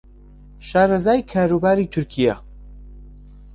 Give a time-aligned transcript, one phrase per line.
[0.69, 2.35] شارەزای کاروباری تورکیا